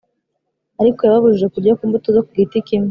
[0.81, 2.79] arko yababujije kurya ku mbuto zo ku giti kimwe,